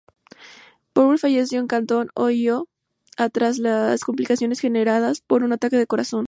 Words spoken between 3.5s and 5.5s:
las complicaciones generadas por